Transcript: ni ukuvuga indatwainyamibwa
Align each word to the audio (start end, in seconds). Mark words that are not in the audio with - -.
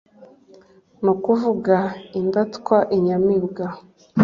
ni 1.03 1.09
ukuvuga 1.13 1.77
indatwainyamibwa 2.19 3.67